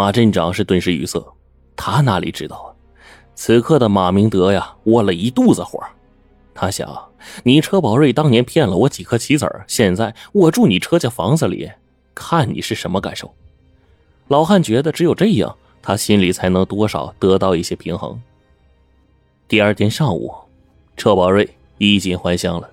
[0.00, 1.22] 马镇长是顿时语塞，
[1.76, 2.68] 他哪里知道啊？
[3.34, 5.78] 此刻的马明德呀，窝了一肚子火。
[6.54, 7.10] 他想，
[7.42, 11.70] 你车宝瑞当年骗了我几颗棋子，现在我住你车家房子里，
[12.14, 13.30] 看你是什么感受。
[14.28, 18.18] 老汉觉得只有这样，他心里才能多少得到一些平衡。
[19.48, 20.34] 第二天上午，
[20.96, 21.46] 车宝瑞
[21.76, 22.70] 衣锦还乡了，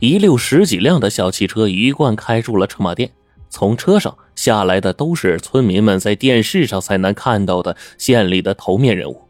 [0.00, 3.10] 一溜十几辆的小汽车一贯开入了车马店。
[3.48, 9.20] 从车上下来的都是村民们在电视上才能看到的县里的头面人物，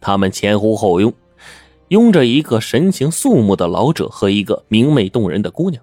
[0.00, 1.14] 他们前呼后拥，
[1.86, 5.80] 拥着一个神情肃穆的老者和一个明媚动人的姑娘。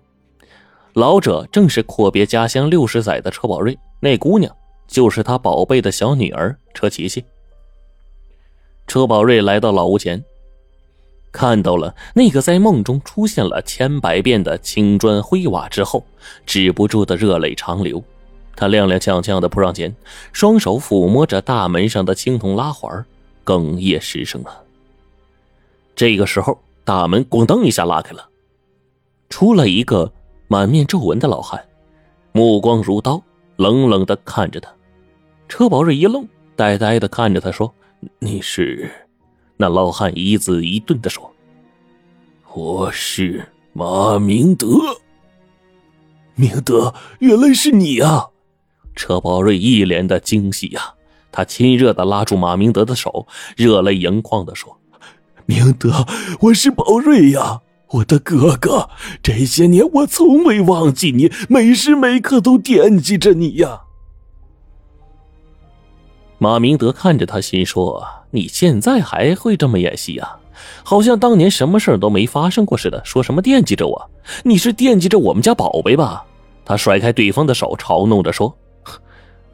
[0.92, 4.54] 老者正是阔别家乡六十载的车宝瑞，那姑娘
[4.86, 7.24] 就是他宝贝的小女儿车琪琪。
[8.86, 10.22] 车宝瑞来到老屋前，
[11.32, 16.04] 看到了那个在梦中出现了千百遍的青砖灰瓦之后，
[16.46, 18.04] 止不住的热泪长流。
[18.56, 19.96] 他踉踉跄跄的扑上前，
[20.32, 23.06] 双手抚摸着大门上的青铜拉环，
[23.44, 24.58] 哽咽失声啊。
[25.96, 28.28] 这个时候，大门咣当一下拉开了，
[29.30, 30.12] 出来一个
[30.48, 31.64] 满面皱纹的老汉，
[32.32, 33.22] 目光如刀，
[33.58, 34.72] 冷冷的看着他。
[35.48, 37.74] 车宝瑞一愣，呆呆的看着他说
[38.20, 38.90] ：“你是？”
[39.58, 41.32] 那老汉一字一顿的说
[42.54, 44.68] ：“我是马明德。”
[46.36, 48.30] 明德，原来是你啊！
[48.96, 50.94] 车宝瑞一脸的惊喜呀，
[51.32, 54.78] 他亲热的拉住马明德的手，热泪盈眶的说
[55.46, 56.06] ：“明德，
[56.42, 58.90] 我是宝瑞呀，我的哥哥，
[59.22, 63.82] 这些年我从未忘记你，每时每刻都惦记着你呀。”
[66.38, 70.38] 马明德看着他，心说：“你现在还会这么演戏呀？
[70.84, 74.10] 好像当年什么事都没发生过似的，说什么惦记着我？
[74.44, 76.26] 你是惦记着我们家宝贝吧？”
[76.66, 78.56] 他甩开对方的手，嘲弄着说。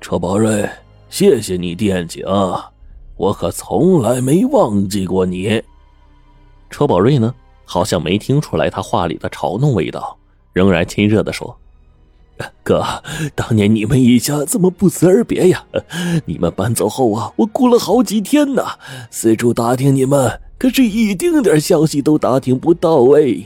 [0.02, 0.68] 车宝瑞，
[1.10, 2.72] 谢谢你惦记啊！
[3.18, 5.62] 我可从来没忘记过你。
[6.70, 7.34] 车宝瑞呢，
[7.66, 10.18] 好像没听出来他话里的嘲弄味道，
[10.54, 11.56] 仍然亲热的说
[12.64, 12.86] ：“哥，
[13.36, 15.66] 当年你们一家怎么不辞而别呀？
[16.26, 18.64] 你们搬走后啊，我哭了好几天呢，
[19.12, 23.46] 四处打听你们，可是一丁点消息都打听不到哎。”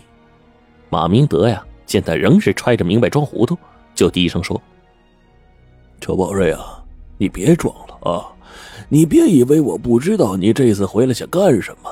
[0.92, 3.58] 马明德呀，见他仍是揣着明白装糊涂，
[3.96, 4.62] 就低声说。
[6.04, 6.84] 车宝瑞啊，
[7.18, 8.28] 你别装了啊！
[8.90, 11.90] 你别以为我不知道你这次回来想干什么，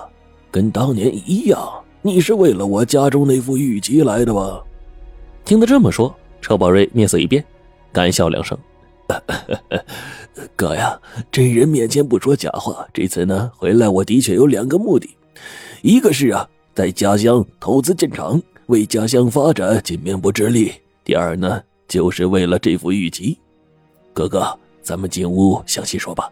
[0.51, 1.57] 跟当年一样，
[2.01, 4.61] 你是为了我家中那副玉旗来的吧？
[5.45, 7.41] 听他这么说，车宝瑞面色一变，
[7.93, 8.57] 干笑两声
[10.57, 10.99] ：“哥呀，
[11.31, 12.85] 真人面前不说假话。
[12.93, 15.09] 这次呢，回来我的确有两个目的，
[15.83, 16.45] 一个是啊，
[16.75, 20.69] 在家乡投资建厂，为家乡发展尽绵薄之力；
[21.05, 23.39] 第二呢，就是为了这副玉旗。”
[24.13, 26.29] 哥哥，咱们进屋详细说吧。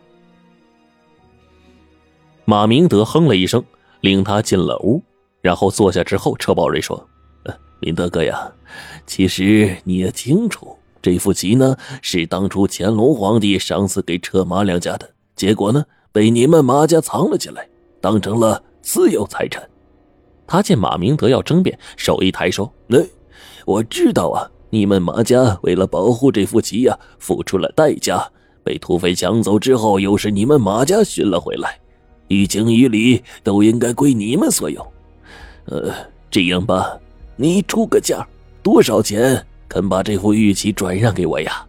[2.45, 3.63] 马明德哼了一声，
[4.01, 5.01] 领他进了屋，
[5.41, 7.07] 然后坐下之后，车宝瑞说
[7.79, 8.51] ：“明德哥呀，
[9.05, 17.67] 其实你也清楚，这副棋呢是当初乾隆皇帝赏赐给车马两家的，结果呢被你们马家藏了起来，
[18.01, 19.63] 当成了私有财产。”
[20.47, 22.97] 他见马明德要争辩，手一抬说：“那
[23.65, 28.29] 我知道啊。”你们马家为了保护这副棋呀，付出了代价。
[28.63, 31.79] 被土匪抢走之后，又是你们马家寻了回来，
[32.27, 34.85] 于情于理都应该归你们所有。
[35.65, 35.91] 呃，
[36.29, 36.99] 这样吧，
[37.35, 38.27] 你出个价，
[38.61, 41.65] 多少钱肯把这副玉器转让给我呀？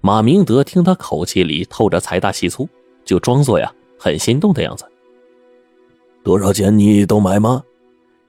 [0.00, 2.68] 马明德听他口气里透着财大气粗，
[3.04, 4.84] 就装作呀很心动的样子。
[6.22, 7.64] 多少钱你都买吗？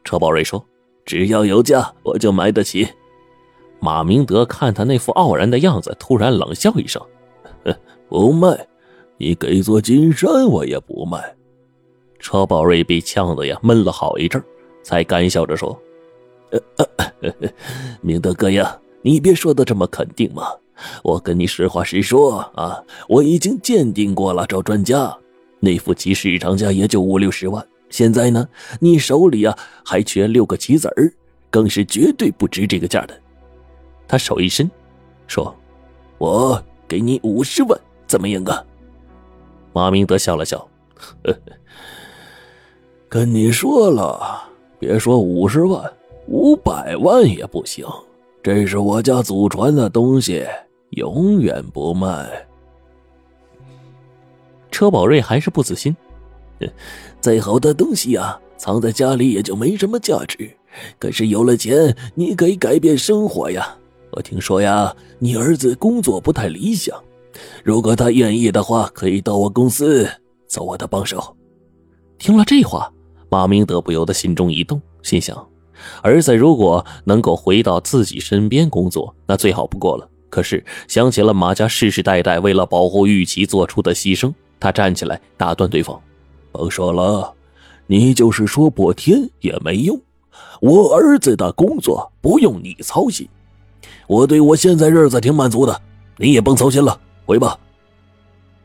[0.04, 0.66] 车宝瑞说
[1.06, 2.88] ：“只要有价，我就买得起。”
[3.80, 7.02] 马明德看他那副傲然的样子，突然冷笑一声
[8.10, 8.68] ：“不卖，
[9.18, 11.36] 你给座金山我也不卖。”
[12.20, 14.44] 车宝瑞被呛得呀闷了好一阵，
[14.84, 15.80] 才干笑着说：
[18.02, 20.50] “明德哥呀，你别说的这么肯定嘛！
[21.04, 25.18] 我跟你实话实说啊，我已经鉴定过了，找专家，
[25.62, 27.66] 那副棋市场价也就五六十万。
[27.90, 28.48] 现在呢，
[28.82, 31.12] 你手里啊还缺六个棋子儿，
[31.50, 33.18] 更是绝对不值这个价的。”
[34.10, 34.70] 他手一伸，
[35.28, 35.56] 说
[36.18, 38.62] ：“我给你五十万，怎么样啊？”
[39.72, 40.58] 马明德笑了笑，
[40.96, 41.40] 呵呵
[43.08, 44.44] 跟你说了，
[44.80, 45.94] 别说五十万，
[46.28, 47.86] 五百万也不行。
[48.42, 50.44] 这是我家祖传的东西，
[50.90, 52.48] 永远不卖。
[54.72, 55.96] 车宝瑞还是不死心，
[57.22, 60.50] 再好的东西呀，藏在家里也就没什么价值。
[60.98, 63.76] 可是有了钱，你可以改变生活呀。
[64.12, 66.98] 我听说呀，你儿子工作不太理想，
[67.64, 70.10] 如果他愿意的话，可以到我公司
[70.48, 71.36] 做我的帮手。
[72.18, 72.92] 听了这话，
[73.30, 75.48] 马明德不由得心中一动，心想：
[76.02, 80.10] 儿子如果能够回到自己身边工作，那最好不过了。
[80.30, 86.00] 可是想起了马家世世代代为了保护玉琪做出的牺牲，他站起来打断对方
[86.52, 87.34] ：“甭说了，
[87.88, 90.00] 你就是说破天也没用。
[90.62, 93.28] 我儿子的工作不用你操心，
[94.10, 95.82] 我对我现在日子挺满足的，
[96.18, 97.56] 你也甭操心了，回吧。”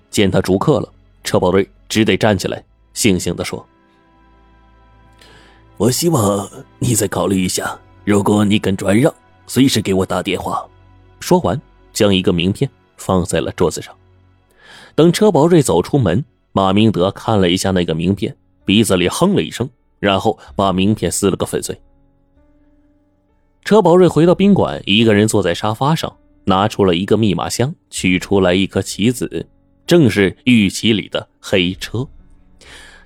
[0.08, 0.88] 见他逐客了，
[1.22, 2.64] 车宝瑞只得站起来，
[2.94, 3.62] 悻悻地说
[5.76, 6.48] ：“我希望
[6.78, 9.12] 你再考虑一下，如果你肯转让，
[9.46, 10.64] 随时给我打电话。”
[11.20, 11.60] 说完，
[11.92, 13.94] 将一个名片放在了桌子上。
[14.94, 19.68] 等车宝瑞走出门，马明德看了一下那个名片，鼻子里哼了一声，
[19.98, 21.78] 然后把名片撕了个粉碎。
[23.64, 26.14] 车宝瑞回到宾馆，一个人坐在沙发上，
[26.44, 29.48] 拿出了一个密码箱，取出来一颗棋子，
[29.86, 32.06] 正是玉棋里的黑车。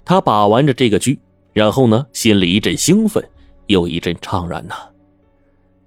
[0.05, 1.17] 他把玩着这个车，
[1.53, 3.25] 然后呢，心里一阵兴奋，
[3.69, 4.75] 又一阵怅然呐。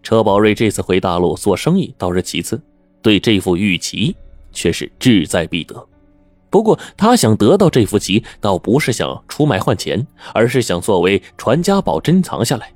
[0.01, 2.61] 车宝瑞这次回大陆做生意倒是其次，
[3.01, 4.15] 对这副玉旗
[4.53, 5.85] 却是志在必得。
[6.49, 12.71] 不过他想得到这副棋，倒不是想出卖换钱，而是想作为传家宝珍藏下来。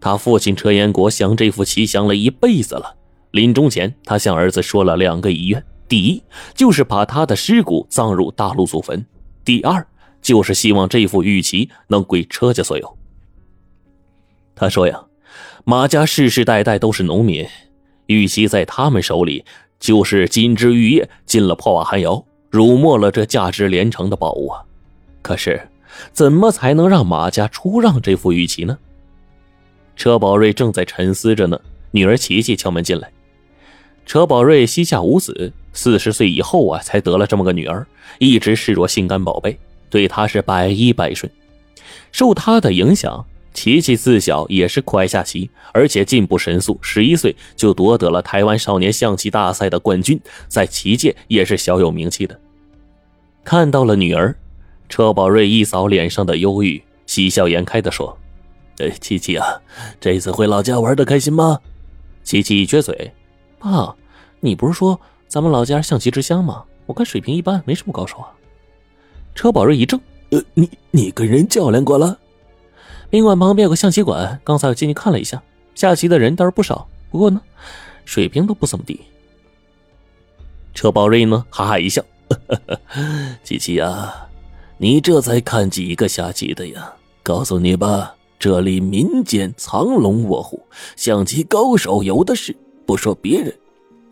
[0.00, 2.96] 他父亲车延国想这副旗想了一辈子了，
[3.30, 6.22] 临终前他向儿子说了两个遗愿：第一，
[6.54, 9.00] 就是把他的尸骨葬入大陆祖坟；
[9.44, 9.86] 第二，
[10.20, 12.98] 就是希望这副玉旗能归车家所有。
[14.54, 15.02] 他说呀。
[15.68, 17.44] 马家世世代代都是农民，
[18.06, 19.44] 玉玺在他们手里
[19.80, 24.62] 就是金枝玉叶，进了破瓦寒窑，辱没了这价值连城的宝物啊！
[25.22, 25.68] 可是，
[26.12, 28.78] 怎么才能让马家出让这副玉玺呢？
[29.96, 31.58] 车宝瑞正在沉思着呢，
[31.90, 33.10] 女儿琪琪敲门进来。
[34.04, 37.84] 车宝瑞膝下无子，四十岁以后啊，才得了这么个女儿，
[38.18, 39.58] 一直视若心肝宝贝，
[39.90, 41.30] 对她是百依百顺，
[42.12, 43.24] 受她的影响。
[43.52, 52.38] 琪琪自小也是酷爱下棋，而且进步神速，十一岁就夺得了台湾少年象棋大赛的冠军，在棋界也是小有名气的。
[53.42, 54.36] 看到了女儿，
[54.90, 58.18] 车宝瑞一扫脸上的忧郁，喜笑颜开的说
[58.78, 59.46] ：“哎，琪琪啊，
[60.00, 61.60] 这次回老家玩的开心吗？”
[62.22, 63.12] 琪琪一撅嘴
[63.58, 63.94] ：“爸，
[64.40, 66.64] 你不是说咱们老家象棋之乡吗？
[66.86, 68.28] 我看水平一般，没什么高手啊。”
[69.34, 70.00] 车宝瑞一怔
[70.30, 72.18] ：“呃，你你跟人较量过了？”
[73.08, 75.42] 宾馆旁边有个象棋馆，刚才我进去看了一下，
[75.74, 77.40] 下棋的人倒是不少，不过呢，
[78.04, 79.00] 水平都不怎么地。
[80.74, 82.04] 车宝瑞呢，哈哈一笑
[83.44, 84.28] ：“琪琪呀，
[84.78, 86.92] 你这才看几个下棋的呀？
[87.22, 90.60] 告诉你吧，这里民间藏龙卧虎，
[90.96, 92.54] 象棋高手有的是。
[92.84, 93.52] 不说别人，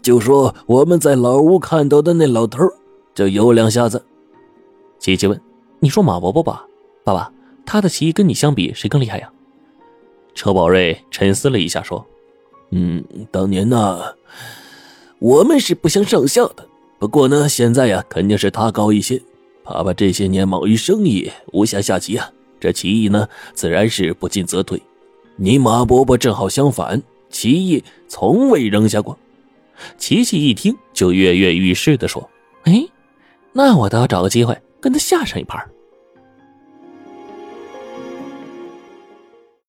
[0.02, 2.64] 就说我们在老屋看到的那老头，
[3.14, 4.04] 就有两下子。”
[4.98, 5.40] 琪琪问
[5.78, 6.66] ：“你说马伯伯吧，
[7.04, 7.30] 爸爸？”
[7.66, 9.30] 他的棋跟你相比，谁更厉害呀？
[10.34, 12.04] 车宝瑞沉思了一下，说
[12.72, 14.00] ：“嗯，当年呢，
[15.18, 16.66] 我们是不相上下的。
[16.98, 19.22] 不过呢，现在呀，肯定是他高一些。
[19.62, 22.30] 爸爸这些年忙于生意，无暇下棋啊，
[22.64, 24.80] 这棋艺呢，自然是不进则退。
[25.36, 29.18] 你马伯伯正好相反，棋艺从未扔下过。”
[29.98, 32.30] 琪琪一听，就跃跃欲试的说
[32.64, 32.86] ：“哎，
[33.52, 35.62] 那我倒要找个机会跟他下上一盘。”